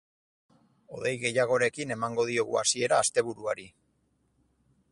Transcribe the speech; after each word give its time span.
Hodei 0.95 1.11
gehiagorekin 1.23 1.93
emango 1.97 2.25
diogu 2.31 2.57
hasiera 2.63 2.99
asteburuari. 3.05 3.67